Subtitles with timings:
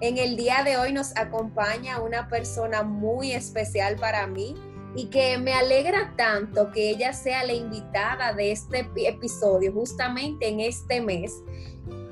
[0.00, 4.54] en el día de hoy nos acompaña una persona muy especial para mí
[4.94, 10.60] y que me alegra tanto que ella sea la invitada de este episodio justamente en
[10.60, 11.32] este mes,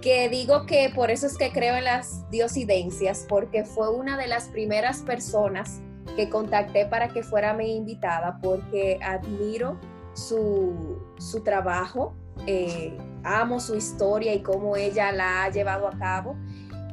[0.03, 4.27] que digo que por eso es que creo en las diosidencias, porque fue una de
[4.27, 5.81] las primeras personas
[6.17, 9.79] que contacté para que fuera mi invitada, porque admiro
[10.15, 11.03] su,
[11.45, 12.15] trabajo,
[12.47, 16.37] eh, amo su historia y cómo ella la ha llevado a cabo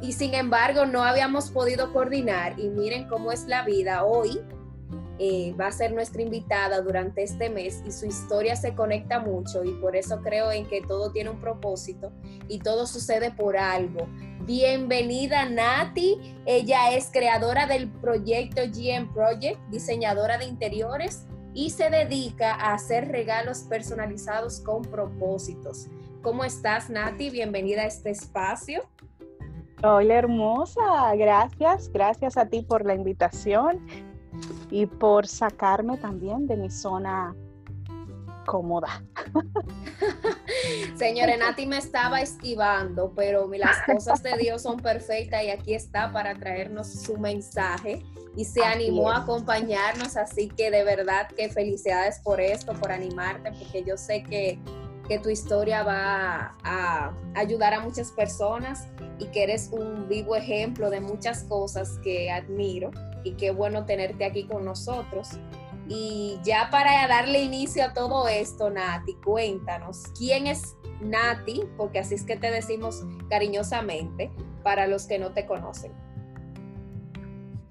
[0.04, 4.38] y sin embargo no habíamos podido coordinar y miren cómo es la vida hoy.
[5.20, 9.64] Eh, va a ser nuestra invitada durante este mes y su historia se conecta mucho
[9.64, 12.12] y por eso creo en que todo tiene un propósito
[12.50, 14.08] y todo sucede por algo.
[14.42, 22.56] Bienvenida Nati, ella es creadora del proyecto GM Project, diseñadora de interiores y se dedica
[22.56, 25.88] a hacer regalos personalizados con propósitos.
[26.22, 27.30] ¿Cómo estás Nati?
[27.30, 28.84] Bienvenida a este espacio.
[29.86, 33.86] Hola hermosa, gracias, gracias a ti por la invitación
[34.72, 37.36] y por sacarme también de mi zona
[38.46, 39.04] cómoda.
[40.96, 46.14] Señora Nati me estaba esquivando, pero las cosas de Dios son perfectas y aquí está
[46.14, 48.06] para traernos su mensaje
[48.38, 53.52] y se animó a acompañarnos, así que de verdad que felicidades por esto, por animarte,
[53.52, 54.60] porque yo sé que
[55.08, 58.88] que tu historia va a ayudar a muchas personas
[59.20, 62.92] y que eres un vivo ejemplo de muchas cosas que admiro
[63.24, 65.30] y qué bueno tenerte aquí con nosotros.
[65.88, 71.64] Y ya para darle inicio a todo esto, Nati, cuéntanos, ¿quién es Nati?
[71.78, 74.32] Porque así es que te decimos cariñosamente
[74.64, 75.92] para los que no te conocen.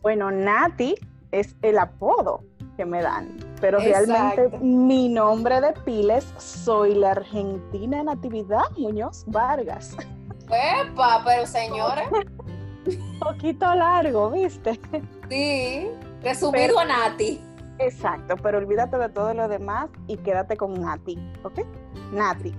[0.03, 0.95] Bueno, Nati
[1.31, 2.45] es el apodo
[2.77, 9.97] que me dan, pero realmente mi nombre de piles soy la argentina Natividad Muñoz Vargas.
[10.49, 11.23] ¡Epa!
[11.25, 12.03] Pero señora.
[13.21, 14.81] Poquito largo, ¿viste?
[15.31, 15.89] Sí,
[16.23, 17.41] resumido a Nati.
[17.79, 21.61] Exacto, pero olvídate de todo lo demás y quédate con Nati, ¿ok?
[22.13, 22.53] Nati.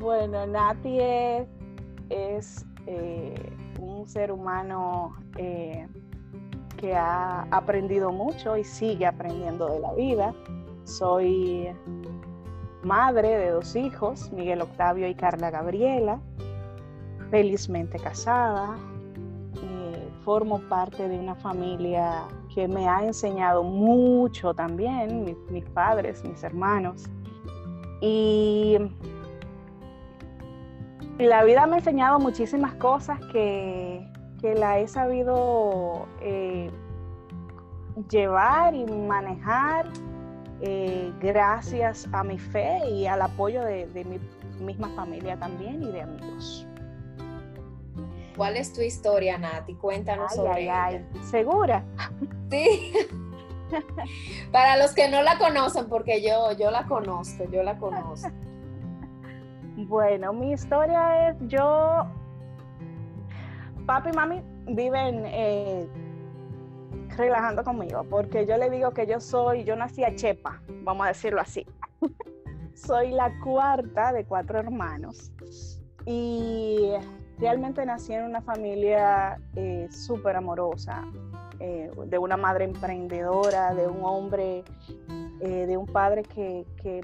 [0.00, 0.98] Bueno, Nati
[2.08, 5.86] es, eh, un ser humano eh,
[6.82, 10.34] que ha aprendido mucho y sigue aprendiendo de la vida.
[10.82, 11.68] Soy
[12.82, 16.18] madre de dos hijos, Miguel Octavio y Carla Gabriela,
[17.30, 18.76] felizmente casada.
[20.24, 26.42] formo parte de una familia que me ha enseñado mucho también, mis, mis padres, mis
[26.42, 27.04] hermanos.
[28.00, 28.76] Y
[31.18, 34.11] la vida me ha enseñado muchísimas cosas que
[34.42, 36.70] que la he sabido eh,
[38.10, 39.86] llevar y manejar
[40.60, 44.18] eh, gracias a mi fe y al apoyo de, mi
[44.64, 46.66] misma familia también y de amigos.
[48.36, 49.74] ¿Cuál es tu historia, Nati?
[49.74, 51.04] Cuéntanos sobre ella.
[51.22, 51.84] ¿Segura?
[52.50, 52.92] Sí.
[54.52, 58.28] Para los que no la conocen, porque yo, yo la conozco, yo la conozco.
[59.74, 62.06] Bueno, mi historia es, yo
[63.92, 65.86] papi y mami viven eh,
[67.14, 71.08] relajando conmigo, porque yo le digo que yo soy, yo nací a Chepa, vamos a
[71.08, 71.66] decirlo así.
[72.74, 75.30] soy la cuarta de cuatro hermanos
[76.06, 76.90] y
[77.38, 81.04] realmente nací en una familia eh, súper amorosa,
[81.60, 84.64] eh, de una madre emprendedora, de un hombre,
[85.38, 87.02] de un padre que, que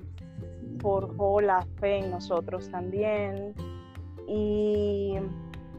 [0.80, 3.52] forjó la fe en nosotros también.
[4.26, 5.16] Y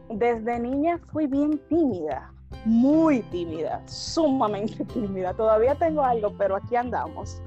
[0.10, 2.32] desde niña fui bien tímida,
[2.66, 5.34] muy tímida, sumamente tímida.
[5.34, 7.42] Todavía tengo algo, pero aquí andamos.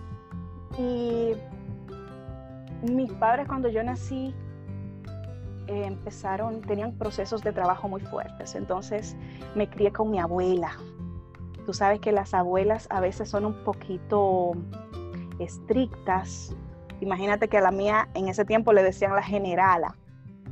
[0.78, 1.32] y
[2.82, 4.34] mis padres cuando yo nací
[5.66, 9.16] empezaron, tenían procesos de trabajo muy fuertes, entonces
[9.54, 10.72] me crié con mi abuela.
[11.66, 14.52] Tú sabes que las abuelas a veces son un poquito
[15.38, 16.56] estrictas.
[17.00, 19.94] Imagínate que a la mía en ese tiempo le decían la generala.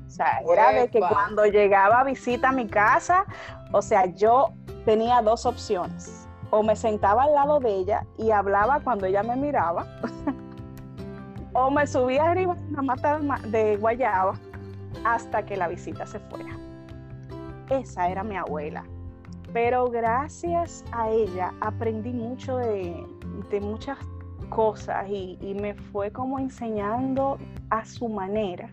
[0.06, 3.24] O sea, era de que cuando llegaba a visita a mi casa,
[3.72, 4.52] o sea, yo
[4.84, 6.28] tenía dos opciones.
[6.50, 9.84] O me sentaba al lado de ella y hablaba cuando ella me miraba,
[11.52, 13.18] o me subía arriba de una mata
[13.48, 14.34] de guayaba
[15.04, 16.56] hasta que la visita se fuera.
[17.68, 18.84] Esa era mi abuela.
[19.52, 23.04] Pero gracias a ella aprendí mucho de,
[23.60, 23.98] muchas
[24.50, 27.38] cosas y, y, me fue como enseñando
[27.70, 28.70] a su manera,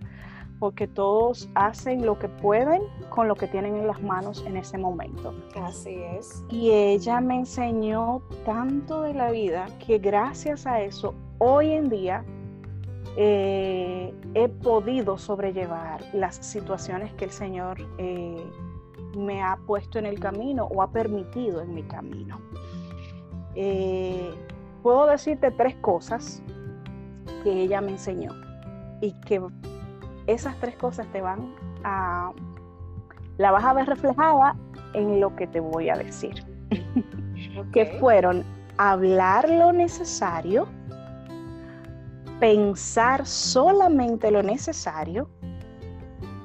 [0.63, 4.77] porque todos hacen lo que pueden con lo que tienen en las manos en ese
[4.77, 5.33] momento.
[5.61, 6.41] Así es.
[6.49, 12.23] Y ella me enseñó tanto de la vida que gracias a eso hoy en día
[13.17, 18.41] eh, he podido sobrellevar las situaciones que el Señor eh,
[19.17, 22.39] me ha puesto en el camino o ha permitido en mi camino.
[23.55, 24.33] Eh,
[24.81, 26.41] puedo decirte tres cosas
[27.43, 28.31] que ella me enseñó
[29.01, 29.41] y que
[30.27, 31.53] esas tres cosas te van
[31.83, 32.31] a,
[33.37, 34.55] la vas a ver reflejada
[34.93, 36.45] en lo que te voy a decir,
[37.71, 38.43] que fueron
[38.77, 40.67] hablar lo necesario,
[42.39, 45.29] pensar solamente lo necesario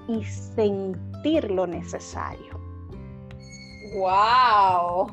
[0.09, 2.59] y sentir lo necesario.
[3.97, 5.13] ¡Wow!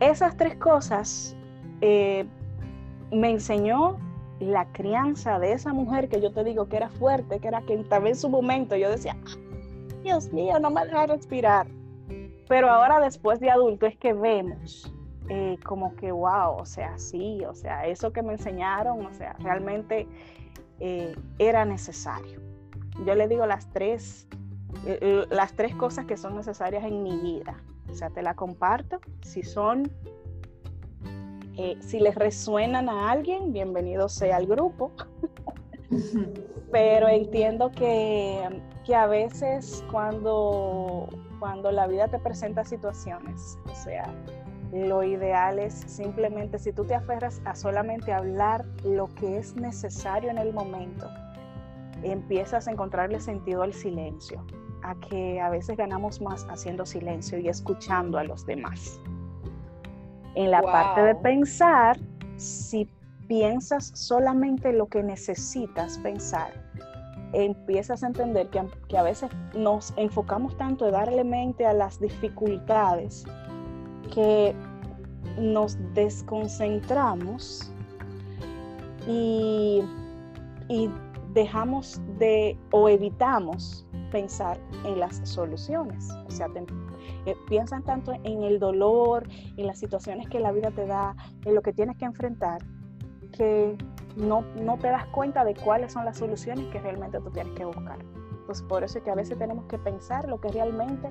[0.00, 1.36] Esas tres cosas
[1.80, 2.26] eh,
[3.10, 3.96] me enseñó
[4.40, 7.88] la crianza de esa mujer que yo te digo que era fuerte, que era quien
[7.88, 9.16] también en su momento yo decía,
[10.02, 11.66] Dios mío, no me deja respirar.
[12.48, 14.92] Pero ahora después de adulto es que vemos
[15.28, 19.34] eh, como que, wow, o sea, sí, o sea, eso que me enseñaron, o sea,
[19.40, 20.06] realmente
[20.78, 22.40] eh, era necesario.
[23.04, 24.28] Yo le digo las tres,
[24.86, 27.60] eh, las tres cosas que son necesarias en mi vida.
[27.90, 29.00] O sea, te la comparto.
[29.22, 29.90] Si son,
[31.80, 34.92] si les resuenan a alguien, bienvenido sea al grupo.
[36.72, 41.08] Pero entiendo que, que a veces cuando,
[41.38, 44.04] cuando la vida te presenta situaciones, o sea,
[44.72, 50.30] lo ideal es simplemente, si tú te aferras a solamente hablar lo que es necesario
[50.30, 51.08] en el momento,
[52.02, 54.44] empiezas a encontrarle sentido al silencio,
[54.82, 59.00] a que a veces ganamos más haciendo silencio y escuchando a los demás.
[60.36, 61.98] En la parte de pensar,
[62.36, 62.88] si
[63.26, 66.52] piensas solamente lo que necesitas pensar,
[67.32, 71.98] empiezas a entender que, que a veces nos enfocamos tanto en darle mente a las
[71.98, 73.24] dificultades
[74.14, 74.54] que
[75.38, 77.70] nos desconcentramos
[79.06, 79.82] y,
[81.32, 86.08] dejamos de o evitamos pensar en las soluciones.
[86.26, 86.48] O sea,
[87.26, 91.54] eh, piensan tanto en el dolor, en las situaciones que la vida te da, en
[91.54, 92.62] lo que tienes que enfrentar,
[93.32, 93.76] que
[94.16, 97.64] no, no te das cuenta de cuáles son las soluciones que realmente tú tienes que
[97.64, 97.98] buscar.
[98.46, 101.08] Pues por eso es que a veces tenemos que pensar lo que realmente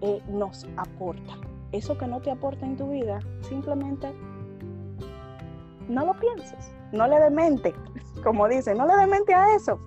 [0.00, 1.34] eh, nos aporta
[1.76, 4.12] eso que no te aporta en tu vida, simplemente
[5.88, 7.74] no lo pienses, no le demente,
[8.22, 9.78] como dice, no le demente a eso.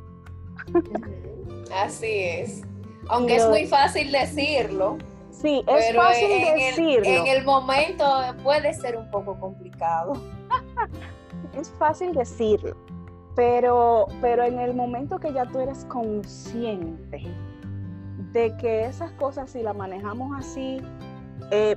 [1.71, 2.61] Así es.
[3.09, 4.97] Aunque es muy fácil decirlo.
[5.31, 7.05] Sí, es fácil decirlo.
[7.05, 8.05] en el momento
[8.43, 10.13] puede ser un poco complicado.
[11.59, 12.75] es fácil decirlo,
[13.35, 17.23] pero, pero en el momento que ya tú eres consciente
[18.33, 20.81] de que esas cosas, si las manejamos así,
[21.51, 21.75] eh,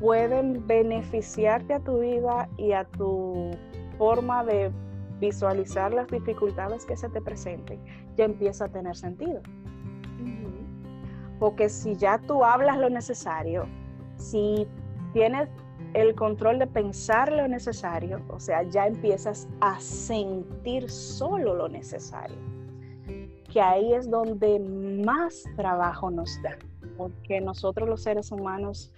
[0.00, 3.50] pueden beneficiarte a tu vida y a tu
[3.98, 4.70] forma de
[5.20, 7.80] visualizar las dificultades que se te presenten,
[8.16, 9.40] ya empieza a tener sentido.
[11.38, 13.66] Porque si ya tú hablas lo necesario,
[14.16, 14.66] si
[15.12, 15.48] tienes
[15.94, 22.36] el control de pensar lo necesario, o sea, ya empiezas a sentir solo lo necesario,
[23.52, 26.58] que ahí es donde más trabajo nos da
[26.98, 28.92] porque nosotros los seres humanos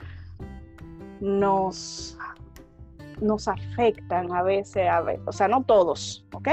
[1.20, 2.18] nos,
[3.20, 6.48] nos afectan a veces, a veces, o sea, no todos, ¿ok?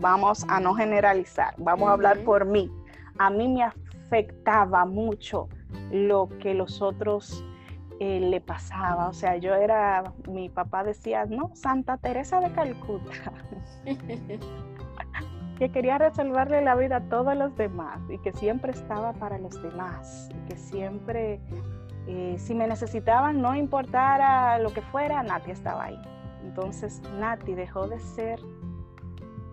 [0.00, 2.70] Vamos a no generalizar, vamos a hablar por mí.
[3.18, 5.48] A mí me afectaba mucho
[5.90, 7.44] lo que los otros
[8.00, 9.08] eh, le pasaba.
[9.08, 13.32] O sea, yo era, mi papá decía, no, Santa Teresa de Calcuta.
[15.58, 19.60] que quería resolverle la vida a todos los demás y que siempre estaba para los
[19.60, 21.40] demás y que siempre,
[22.10, 26.00] eh, si me necesitaban, no importara lo que fuera, Nati estaba ahí.
[26.42, 28.40] Entonces Nati dejó de ser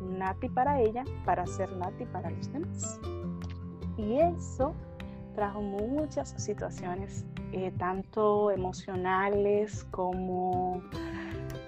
[0.02, 3.02] Nati para ella para ser Nati para los demás.
[3.98, 4.74] Y eso
[5.36, 10.82] trajo muchas situaciones, eh, tanto emocionales como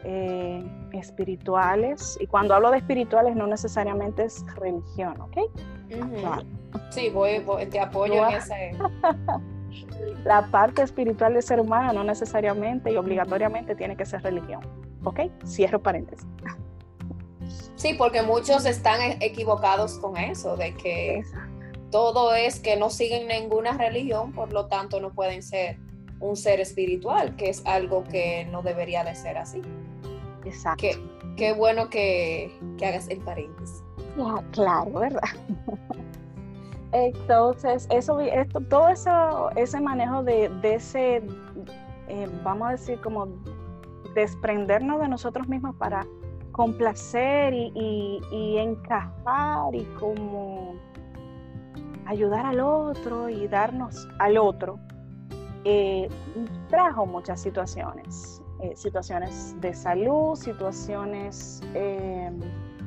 [0.05, 0.63] eh,
[0.93, 2.17] espirituales.
[2.21, 5.37] Y cuando hablo de espirituales no necesariamente es religión, ¿ok?
[6.91, 8.71] Sí, voy, te apoyo en ese.
[10.23, 14.61] La parte espiritual del ser humano no necesariamente y obligatoriamente tiene que ser religión,
[15.03, 15.21] ¿ok?
[15.45, 16.27] Cierro paréntesis.
[17.75, 21.23] Sí, porque muchos están e-, equivocados con eso, de que
[21.91, 25.77] todo es que no siguen ninguna religión, por lo tanto no pueden ser
[26.19, 29.61] un ser espiritual, que es algo que no debería de ser así.
[30.45, 30.81] Exacto.
[30.81, 30.97] Qué,
[31.35, 32.51] qué bueno que,
[32.83, 33.83] hagas el paréntesis.
[34.51, 35.21] claro, ¿verdad?
[36.91, 41.21] Entonces, eso, esto, todo eso, ese manejo de, ese,
[42.07, 43.27] eh, vamos a decir, como
[44.15, 46.07] desprendernos de nosotros mismos para
[46.53, 50.75] complacer y, y, encajar y como
[52.05, 54.79] ayudar al otro y darnos al otro,
[55.65, 56.07] eh,
[56.69, 61.61] trajo muchas situaciones, eh, situaciones de salud, situaciones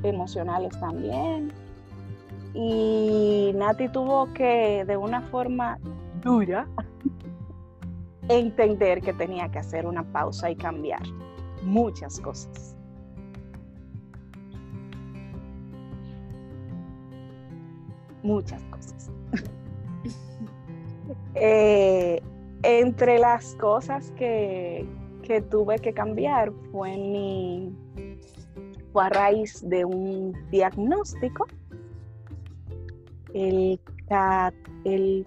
[0.02, 1.52] emocionales también.
[2.54, 5.78] Y Nati tuvo que, de una forma
[6.22, 6.66] dura,
[8.28, 11.02] entender que tenía que hacer una pausa y cambiar
[11.62, 12.76] muchas cosas.
[18.22, 19.10] muchas cosas.
[21.34, 22.20] Eh,
[22.62, 24.86] entre las cosas que,
[25.48, 27.72] tuve que cambiar fue mi
[28.92, 31.46] fue a raíz de un diagnóstico
[33.34, 33.80] el,
[34.84, 35.26] el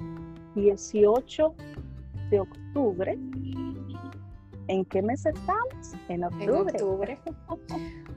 [0.55, 1.55] 18
[2.29, 3.17] de octubre.
[4.67, 5.93] ¿En qué mes estamos?
[6.09, 7.19] En octubre.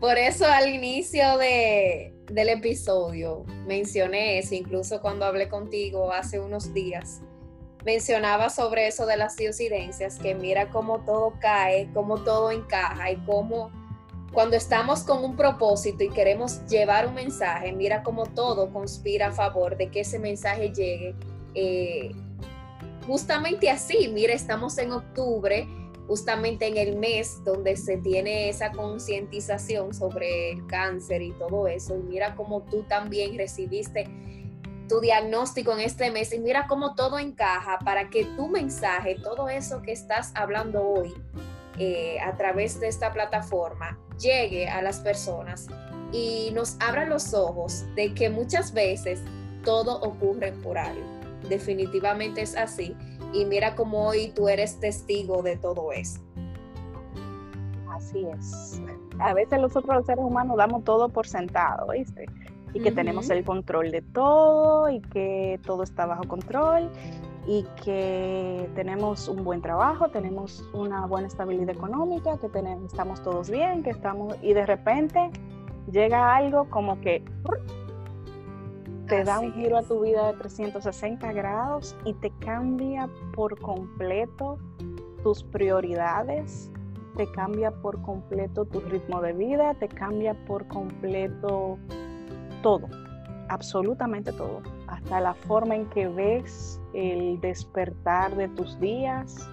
[0.01, 6.73] Por eso al inicio de, del episodio mencioné eso, incluso cuando hablé contigo hace unos
[6.73, 7.23] días,
[7.85, 13.17] mencionaba sobre eso de las diosidencias, que mira cómo todo cae, cómo todo encaja y
[13.25, 13.71] cómo
[14.37, 19.33] cuando estamos con un propósito y queremos llevar un mensaje, mira cómo todo conspira a
[19.33, 21.15] favor de que ese mensaje llegue.
[21.55, 22.11] Eh,
[23.07, 25.67] justamente así, mira, estamos en octubre
[26.07, 31.97] justamente en el mes donde se tiene esa concientización sobre el cáncer y todo eso.
[31.97, 34.07] Y mira cómo tú también recibiste
[34.87, 39.49] tu diagnóstico en este mes y mira cómo todo encaja para que tu mensaje, todo
[39.49, 41.15] eso que estás hablando hoy
[41.79, 45.67] eh, a través de esta plataforma, llegue a las personas
[46.13, 49.23] y nos abra los ojos de que muchas veces
[49.65, 51.05] todo ocurre por algo.
[51.49, 52.97] Definitivamente es así
[53.33, 56.21] y mira cómo hoy tú eres testigo de todo eso.
[57.91, 58.81] Así es.
[59.19, 62.27] A veces nosotros los seres humanos damos todo por sentado, ¿viste?
[62.75, 66.91] Y que tenemos el control de todo y que todo está bajo control
[67.47, 73.51] y que tenemos un buen trabajo, tenemos una buena estabilidad económica, que tenemos, estamos todos
[73.51, 75.31] bien, que estamos y de repente
[75.91, 77.25] llega algo como que
[79.07, 84.59] te da un giro a tu vida de 360 grados y te cambia por completo
[85.23, 86.71] tus prioridades,
[87.17, 91.79] te cambia por completo tu ritmo de vida, te cambia por completo
[92.63, 92.89] todo,
[93.49, 94.61] absolutamente todo,
[95.07, 99.49] hasta la forma en que ves el despertar de tus días.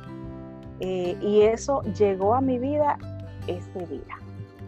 [0.80, 2.98] Eh, y eso llegó a mi vida
[3.46, 4.18] este día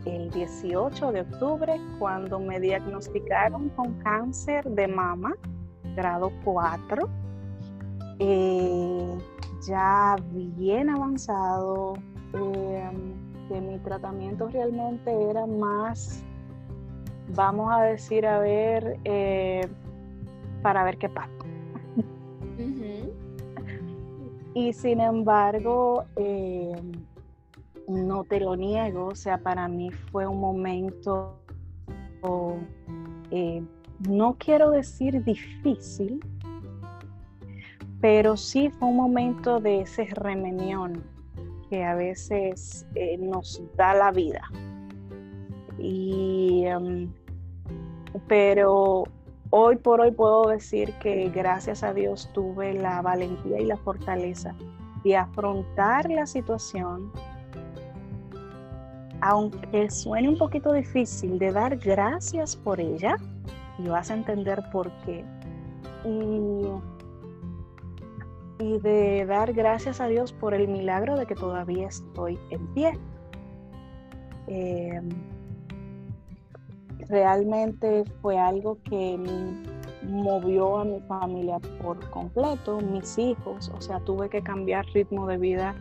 [0.06, 5.34] el 18 de octubre cuando me diagnosticaron con cáncer de mama,
[5.96, 7.10] grado 4,
[8.20, 9.18] eh,
[9.68, 11.94] ya bien avanzado,
[12.34, 16.24] em, que mi tratamiento realmente era más,
[17.30, 19.68] vamos a decir, a ver, eh,
[20.66, 21.30] para ver qué pasa.
[24.56, 26.92] Y sin embargo, em,
[27.88, 31.40] no te lo niego, o sea, para mí fue un momento,
[33.30, 33.62] eh,
[34.10, 36.20] no quiero decir difícil,
[38.02, 41.04] pero sí fue un momento de ese remenión
[41.70, 44.42] que a veces eh, nos da la vida.
[45.78, 47.08] Y, em,
[48.28, 49.04] pero
[49.58, 54.54] hoy por hoy puedo decir que gracias a Dios tuve la valentía y la fortaleza
[55.04, 57.12] de afrontar la situación
[59.22, 63.16] aunque suene un poquito difícil de dar gracias por ella,
[63.80, 65.26] y vas a entender por qué.
[66.04, 66.70] Y,
[68.60, 72.98] de dar gracias a Dios por el milagro de que todavía estoy en pie.
[74.48, 75.10] Em,
[77.10, 79.20] realmente fue algo que
[80.04, 85.38] movió a mi familia por completo, mis hijos, o sea, tuve que cambiar ritmo de
[85.38, 85.76] vida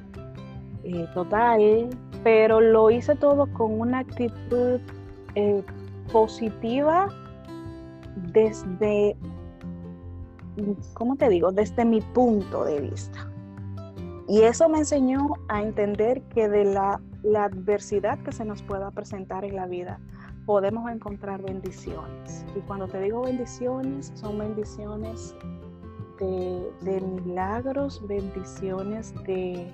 [0.82, 1.90] eh, total,
[2.22, 4.80] pero lo hice todo con una actitud
[5.34, 5.62] eh,
[6.12, 7.08] positiva
[8.32, 9.16] desde,
[10.94, 11.52] ¿cómo te digo?
[11.52, 13.30] Desde mi punto de vista.
[14.28, 17.00] Y eso me enseñó a entender que de la,
[17.36, 19.98] adversidad que se nos pueda presentar en la vida,
[20.46, 22.44] podemos encontrar bendiciones.
[22.56, 25.34] Y cuando te digo bendiciones, son bendiciones
[26.18, 29.70] de milagros, bendiciones de,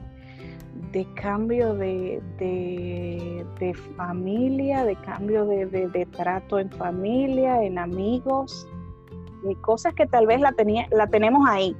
[0.93, 2.21] de cambio de,
[3.97, 8.67] familia, de cambio de, trato en familia, en amigos,
[9.49, 11.77] y cosas que tal vez la, tenía, la tenemos ahí.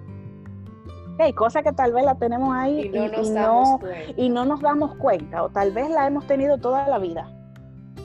[1.19, 2.89] Hay cosas que tal vez la tenemos ahí y
[3.31, 3.81] no,
[4.17, 7.31] y, no, nos damos cuenta, o tal vez la hemos tenido toda la vida,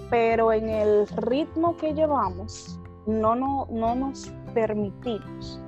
[0.10, 5.62] pero en el ritmo que llevamos no, no, no nos permitimos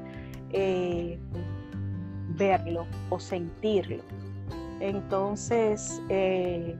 [0.51, 1.19] eh,
[2.37, 4.03] verlo o sentirlo.
[4.79, 6.75] Entonces, eh,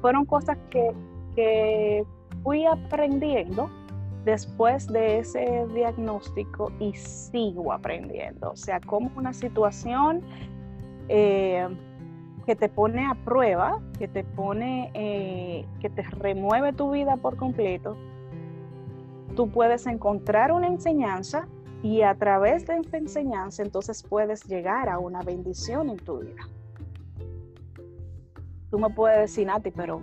[0.00, 2.04] fueron cosas que,
[2.42, 3.68] fui aprendiendo
[4.24, 8.52] después de ese diagnóstico y sigo aprendiendo.
[8.52, 10.22] O sea, como una situación
[11.08, 11.68] eh,
[12.46, 17.36] que te pone a prueba, que te pone, eh, que te remueve tu vida por
[17.36, 17.96] completo,
[19.34, 21.48] tú puedes encontrar una enseñanza
[21.82, 26.48] y a través de esa enseñanza entonces puedes llegar a una bendición en tu vida.
[28.70, 30.00] Tú me puedes decir, Nati, pero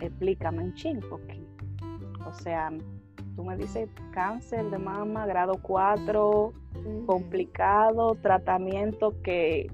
[0.00, 1.42] explícame un ching, porque,
[2.26, 2.70] o sea,
[3.34, 6.52] tú me dices cáncer de mama, grado 4,
[7.06, 9.70] complicado, tratamiento que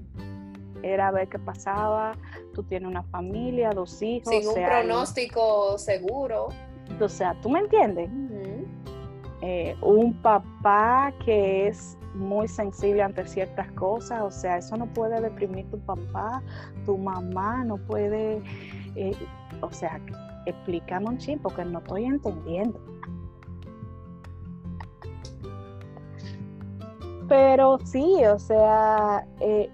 [0.83, 2.13] era ver qué pasaba,
[2.53, 4.33] tú tienes una familia, dos hijos.
[4.33, 6.49] Sin un pronóstico seguro.
[6.99, 8.09] O sea, ¿tú me entiendes?
[9.41, 15.19] Eh, un papá que es muy sensible ante ciertas cosas, o sea, eso no puede
[15.19, 16.41] deprimir tu papá,
[16.85, 18.41] tu mamá, no puede,
[18.95, 19.11] eh,
[19.61, 19.99] o sea,
[20.45, 22.79] explícame un ching porque no estoy entendiendo.
[27.27, 29.69] Pero sí, o sea, eh,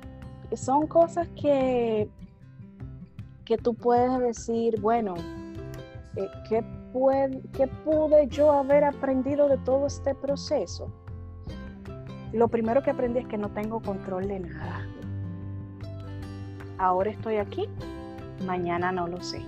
[0.55, 2.09] son cosas que,
[3.45, 5.15] que tú puedes decir, bueno,
[6.15, 6.63] eh, ¿qué,
[7.53, 10.91] ¿qué pude yo haber aprendido de todo este proceso?
[12.33, 14.85] Lo primero que aprendí es que no tengo control de nada.
[16.77, 17.67] Ahora estoy aquí,
[18.45, 19.41] mañana no lo sé.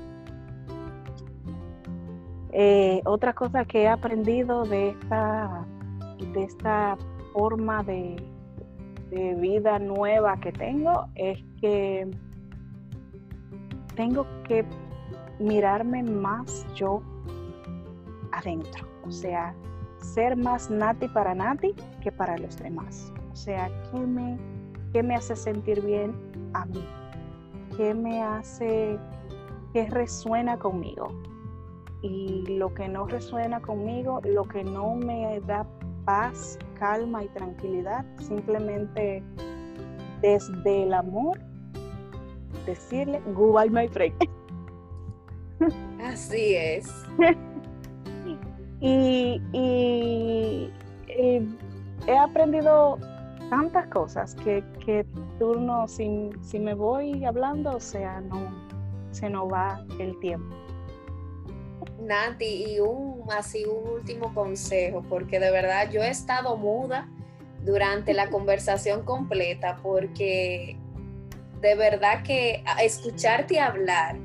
[2.54, 5.66] Eh, otra cosa que he aprendido de esta,
[6.34, 6.98] de esta
[7.34, 8.31] forma de,
[9.12, 12.10] de vida nueva que tengo es que
[13.96, 14.66] tengo que
[15.40, 17.02] mirarme más yo
[18.32, 18.88] adentro.
[19.06, 19.54] O sea,
[19.98, 23.14] ser más Nati para Nati que para los demás.
[23.32, 24.38] O sea, ¿qué me,
[24.94, 26.16] qué me hace sentir bien
[26.54, 26.86] a mí?
[27.76, 28.98] ¿Qué me hace,
[29.74, 31.10] qué resuena conmigo?
[32.02, 35.66] Y lo que no resuena conmigo, lo que no me da
[36.06, 39.24] paz, calma y tranquilidad, simplemente
[40.20, 41.40] desde el amor,
[42.66, 44.16] decirle goodbye my friend.
[46.04, 46.92] Así es.
[48.80, 49.40] Y,
[52.08, 52.98] he aprendido
[53.52, 55.06] tantas cosas que, que
[55.38, 58.50] tú no, si, si, me voy hablando, o sea, no,
[59.12, 60.61] se nos va el tiempo.
[62.02, 67.10] Nati, y un así un último consejo, porque de verdad yo he estado muda
[67.64, 70.78] durante la conversación completa, porque
[71.62, 74.18] de verdad que escucharte hablar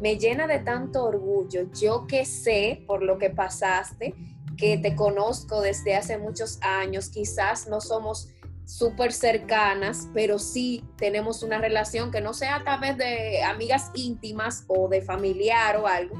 [0.00, 1.70] me llena de tanto orgullo.
[1.72, 4.14] Yo que sé por lo que pasaste,
[4.56, 8.28] que te conozco desde hace muchos años, quizás no somos
[8.64, 14.64] súper cercanas, pero sí tenemos una relación que no sea a través de amigas íntimas
[14.66, 16.16] o de familiar o algo,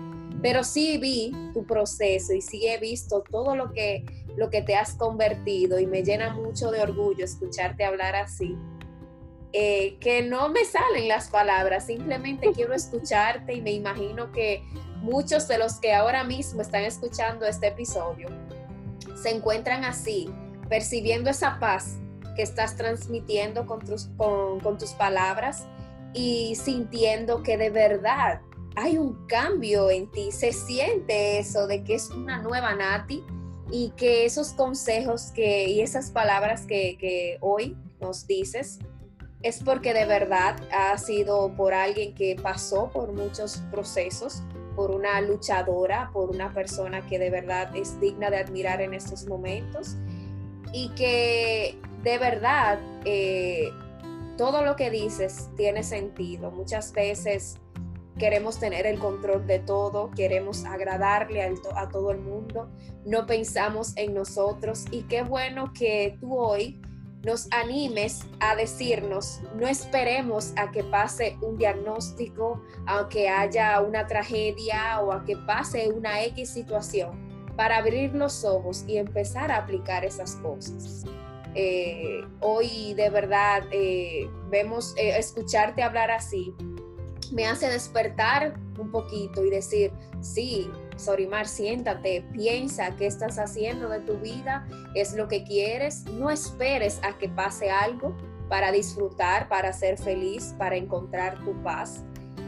[0.46, 4.04] pero sí vi tu proceso y sí he visto todo lo que,
[4.36, 8.56] lo que te has convertido y me llena mucho de orgullo escucharte hablar así.
[9.52, 14.62] Eh, que no me salen las palabras, simplemente quiero escucharte y me imagino que
[15.00, 18.28] muchos de los que ahora mismo están escuchando este episodio
[19.20, 20.30] se encuentran así,
[20.68, 21.96] percibiendo esa paz
[22.36, 25.66] que estás transmitiendo con tus, con tus palabras
[26.14, 28.42] y sintiendo que de verdad
[28.76, 33.24] hay un cambio en ti, se siente eso de que es una nueva Nati
[33.70, 38.78] y que esos consejos que, y esas palabras que, que hoy nos dices
[39.42, 44.42] es porque de verdad ha sido por alguien que pasó por muchos procesos,
[44.76, 49.26] por una luchadora, por una persona que de verdad es digna de admirar en estos
[49.26, 49.96] momentos
[50.72, 53.70] y que de verdad eh,
[54.36, 56.50] todo lo que dices tiene sentido.
[56.50, 57.58] Muchas veces
[58.18, 62.70] queremos tener el control de todo, queremos agradarle a, todo el mundo,
[63.04, 66.80] no pensamos en nosotros y qué bueno que tú hoy
[67.22, 74.06] nos animes a decirnos, no esperemos a que pase un diagnóstico, a que haya una
[74.06, 77.26] tragedia o a que pase una X situación
[77.56, 81.04] para abrir los ojos y empezar a aplicar esas cosas.
[81.54, 86.54] Eh, hoy de verdad eh, vemos, eh, escucharte hablar así,
[87.32, 94.00] me hace despertar un poquito y decir, sí, Sorimar, siéntate, piensa qué estás haciendo de
[94.00, 98.16] tu vida, es lo que quieres, no esperes a que pase algo
[98.48, 102.02] para disfrutar, para ser feliz, para encontrar tu paz.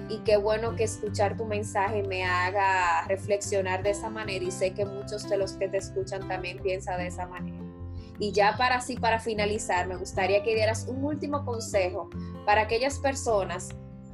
[0.08, 4.72] Y qué bueno que escuchar tu mensaje me haga reflexionar de esa manera y sé
[4.72, 7.58] que muchos de los que te escuchan también piensan de esa manera.
[8.18, 12.08] Y ya para así, para finalizar, me gustaría que dieras un último consejo
[12.46, 13.68] para aquellas personas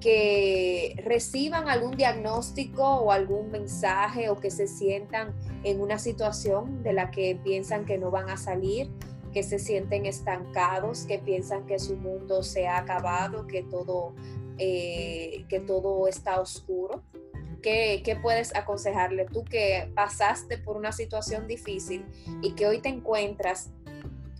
[0.05, 6.93] que reciban algún diagnóstico o algún mensaje o que se sientan en una situación de
[6.93, 8.91] la que piensan que no van a salir,
[9.33, 14.15] que se sienten estancados, que piensan que su mundo se ha acabado, que todo,
[14.59, 17.03] eh, que todo está oscuro.
[17.63, 22.05] ¿Qué, ¿Qué puedes aconsejarle tú que pasaste por una situación difícil
[22.43, 23.71] y que hoy te encuentras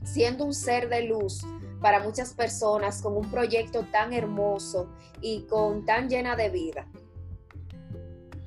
[0.05, 1.43] siendo un ser de luz
[1.85, 4.89] para muchas personas con un proyecto tan hermoso
[5.21, 6.87] y con tan llena de vida?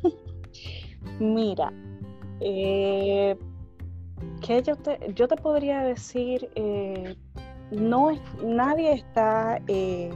[1.20, 1.72] Mira,
[2.40, 3.38] eh,
[4.42, 7.16] que yo te, yo te podría decir, eh,
[7.70, 10.10] no nadie está, eh,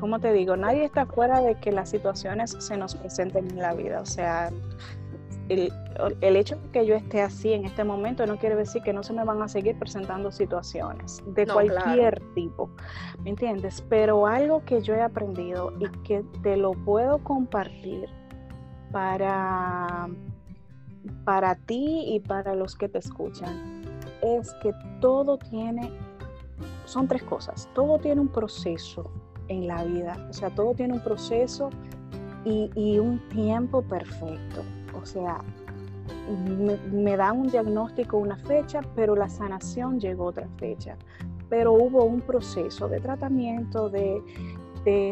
[0.00, 0.56] ¿cómo te digo?
[0.56, 4.00] Nadie está fuera de que las situaciones se nos presenten en la vida.
[4.00, 4.50] O sea,
[5.48, 9.02] el, hecho de que yo esté así en este momento no quiere decir que no
[9.02, 12.70] se me van a seguir presentando situaciones de cualquier tipo,
[13.22, 13.82] ¿me entiendes?
[13.88, 18.08] Pero algo que yo he aprendido y que te lo puedo compartir
[18.90, 20.08] para,
[21.24, 23.82] para ti y para los que te escuchan
[24.22, 25.90] es que todo tiene,
[26.86, 29.10] son tres cosas, todo tiene un proceso
[29.48, 31.68] en la vida, o sea, todo tiene un proceso
[32.46, 34.62] y, y un tiempo perfecto.
[35.00, 35.40] O sea,
[36.92, 40.96] me, dan un diagnóstico, una fecha, pero la sanación llegó otra fecha.
[41.48, 44.22] Pero hubo un proceso de tratamiento, de,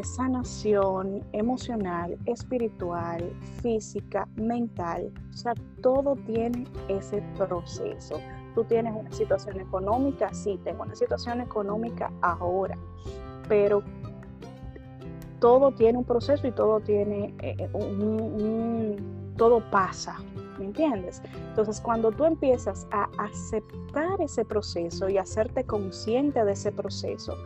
[0.04, 5.10] sanación emocional, espiritual, física, mental.
[5.30, 8.20] O sea, todo tiene ese proceso.
[8.54, 12.76] Tú tienes una situación económica, sí, tengo una situación económica ahora,
[13.48, 13.82] pero
[15.40, 20.16] todo tiene un proceso y todo tiene eh, un todo pasa,
[20.58, 21.22] ¿me entiendes?
[21.48, 27.36] Entonces, cuando tú empiezas a aceptar ese proceso y hacerte consciente de ese proceso,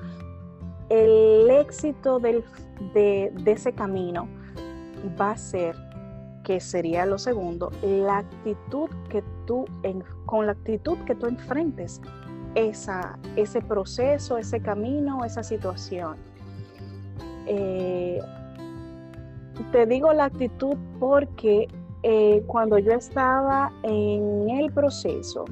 [0.88, 2.42] el éxito de,
[3.44, 4.28] ese camino
[5.20, 5.74] va a ser,
[6.44, 9.64] que sería lo segundo, la actitud que tú,
[10.26, 12.00] con la actitud que tú enfrentes
[12.54, 16.16] esa, ese proceso, ese camino, esa situación.
[17.46, 18.20] Eh,
[19.64, 21.68] te digo la actitud porque
[22.02, 25.44] eh, cuando yo estaba en el proceso,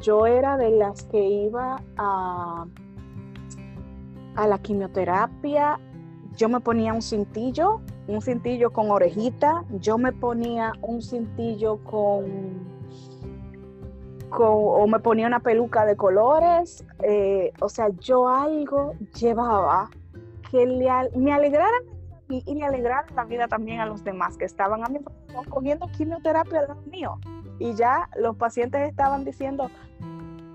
[0.00, 2.66] yo era de las que iba a,
[4.36, 5.78] la quimioterapia,
[6.36, 12.70] yo me ponía un cintillo, un cintillo con orejita, yo me ponía un cintillo con
[14.32, 19.90] o me ponía una peluca de colores, eh, o sea, yo algo llevaba
[20.50, 20.64] que
[21.16, 21.76] me alegrara
[22.30, 25.00] y, y alegrar la vida también a los demás que estaban a mí
[25.50, 27.18] cogiendo quimioterapia al lado mío.
[27.58, 29.70] Y ya los pacientes estaban diciendo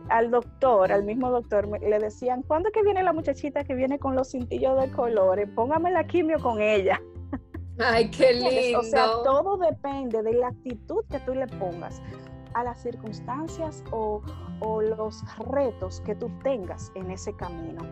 [0.09, 3.99] al doctor, al mismo doctor, le decían, ¿cuándo es que viene la muchachita que viene
[3.99, 5.49] con los cintillos de colores?
[5.55, 6.99] Póngame la quimio con ella.
[7.79, 8.79] Ay, qué lindo.
[8.79, 12.01] O sea, todo depende de la actitud que tú le pongas
[12.53, 14.21] a las circunstancias o,
[14.61, 17.83] o los retos que tú tengas en ese camino.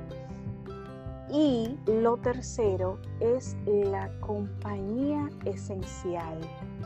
[1.34, 6.39] Y lo tercero es la compañía esencial,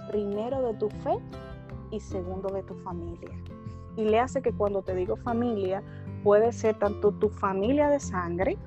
[0.09, 1.19] primero de tu fe
[1.91, 3.37] y segundo de tu familia.
[3.97, 5.83] Y le hace que cuando te digo familia,
[6.23, 8.57] puede ser tanto tu familia de sangre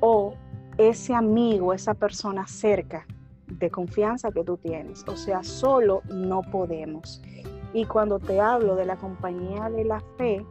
[0.00, 0.32] o
[0.78, 3.06] ese amigo, esa persona cerca
[3.48, 5.04] de confianza que tú tienes.
[5.08, 7.20] O sea, solo no podemos.
[7.74, 10.42] Y cuando te hablo de la compañía de la fe,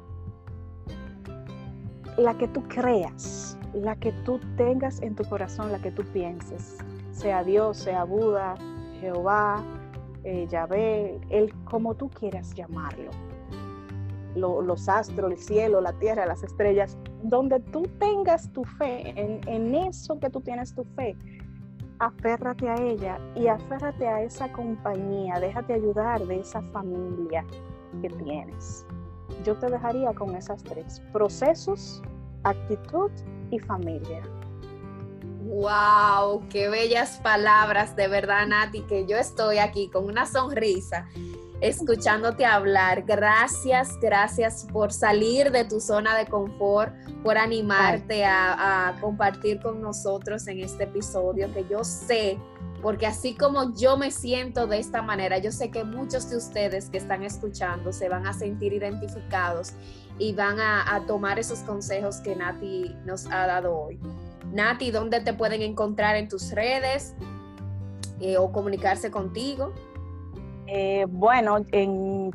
[2.15, 6.77] la que tú creas, la que tú tengas en tu corazón, la que tú pienses,
[7.11, 8.55] sea Dios, sea Buda,
[8.99, 9.63] Jehová,
[10.23, 13.11] eh, Yahvé, el como tú quieras llamarlo.
[14.35, 19.75] los astros, el cielo, la tierra, las estrellas, donde tú tengas tu fe, en, en
[19.75, 21.17] eso que tú tienes tu fe,
[21.99, 27.45] aférrate a ella y aférrate a esa compañía, déjate ayudar de esa familia
[28.01, 28.85] que tienes.
[29.43, 32.01] Yo te dejaría con esas tres, procesos,
[32.43, 33.11] actitud
[33.51, 34.21] y familia.
[35.45, 41.07] Wow, qué bellas palabras, de verdad, Nati, que yo estoy aquí con una sonrisa
[41.61, 43.03] escuchándote hablar.
[43.03, 50.47] Gracias, gracias por salir de tu zona de confort, por animarte a, compartir con nosotros
[50.47, 52.37] en este episodio que yo sé,
[52.81, 56.89] porque así como yo me siento de esta manera, yo sé que muchos de ustedes
[56.89, 59.73] que están escuchando se van a sentir identificados
[60.19, 63.99] y van a, tomar esos consejos que Nati nos ha dado hoy.
[64.51, 67.15] Nati, ¿dónde te pueden encontrar en tus redes
[68.19, 69.73] eh, o comunicarse contigo?
[70.67, 71.57] Eh, bueno,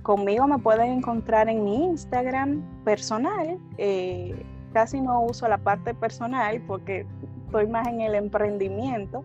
[0.03, 3.59] conmigo me pueden encontrar en mi Instagram personal.
[3.79, 4.35] Eh,
[4.73, 7.07] casi no uso la parte personal porque
[7.47, 9.23] estoy más en el emprendimiento,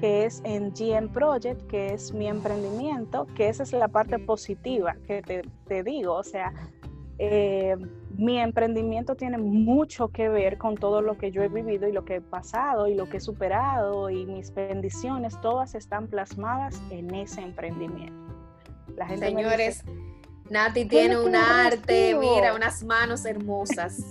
[0.00, 4.94] que es en GM Project, que es mi emprendimiento, que esa es la parte positiva
[5.08, 5.22] que
[5.66, 6.14] te, digo.
[6.14, 6.52] O sea,
[7.24, 7.76] eh,
[8.16, 12.04] mi emprendimiento tiene mucho que ver con todo lo que yo he vivido y lo
[12.04, 17.14] que he pasado y lo que he superado y mis bendiciones, todas están plasmadas en
[17.14, 18.34] ese emprendimiento.
[19.16, 19.84] Señores,
[20.50, 24.04] Nati tiene un arte, mira, unas manos hermosas.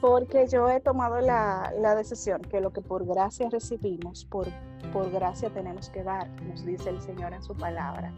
[0.00, 4.46] Porque yo he tomado la, decisión que lo que por gracia recibimos, por,
[4.92, 8.14] por gracia tenemos que dar, nos dice el Señor en su palabra.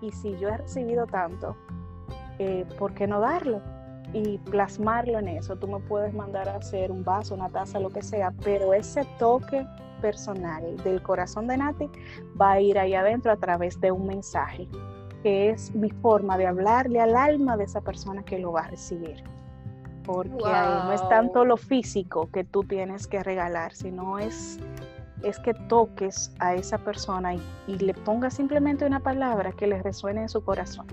[0.00, 1.56] Y si yo he recibido tanto,
[2.38, 3.60] eh, ¿por qué no darlo?
[4.12, 5.56] Y plasmarlo en eso.
[5.56, 9.04] Tú me puedes mandar a hacer un vaso, una taza, lo que sea, pero ese
[9.18, 9.66] toque
[10.00, 11.88] personal del corazón de Nati
[12.40, 14.68] va a ir ahí adentro a través de un mensaje
[15.22, 18.68] que es mi forma de hablarle al alma de esa persona que lo va a
[18.68, 19.24] recibir.
[20.04, 24.60] Porque no es tanto lo físico que tú tienes que regalar, sino es,
[25.24, 30.22] es que toques a esa persona y, le pongas simplemente una palabra que le resuene
[30.22, 30.86] en su corazón.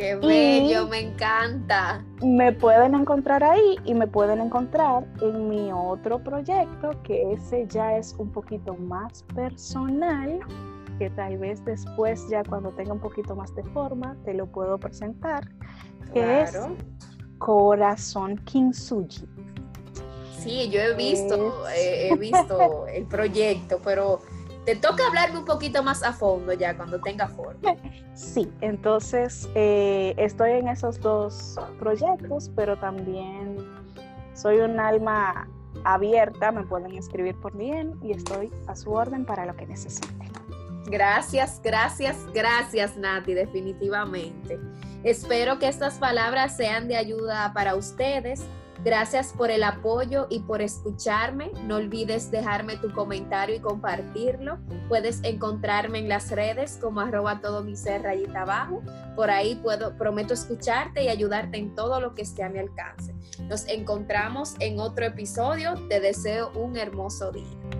[0.00, 2.02] Qué bello, me encanta.
[2.22, 7.98] Me pueden encontrar ahí y me pueden encontrar en mi otro proyecto, que ese ya
[7.98, 10.40] es un poquito más personal
[10.98, 14.78] que tal vez después ya cuando tenga un poquito más de forma te lo puedo
[14.78, 15.46] presentar,
[16.14, 16.58] que es
[17.36, 19.28] Corazón Kintsugi.
[20.38, 24.22] Sí, yo he visto, he visto el proyecto, pero
[24.64, 27.76] te toca hablarme un poquito más a fondo ya cuando tenga forma.
[28.14, 33.56] Sí, entonces eh, estoy en esos dos proyectos, pero también
[34.34, 35.48] soy un alma
[35.84, 40.30] abierta, me pueden escribir por bien y estoy a su orden para lo que necesiten.
[40.86, 44.58] Gracias, gracias, gracias Nati, definitivamente.
[45.04, 48.42] Espero que estas palabras sean de ayuda para ustedes.
[48.82, 51.50] Gracias por el apoyo y por escucharme.
[51.64, 54.58] No olvides dejarme tu comentario y compartirlo.
[54.88, 58.82] Puedes encontrarme en las redes como arroba todo mi ser abajo.
[59.16, 63.14] Por ahí puedo, prometo escucharte y ayudarte en todo lo que esté a mi alcance.
[63.48, 65.74] Nos encontramos en otro episodio.
[65.88, 67.79] Te deseo un hermoso día.